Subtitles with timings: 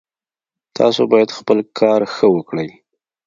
[0.77, 2.69] تاسو باید خپل کار ښه وکړئ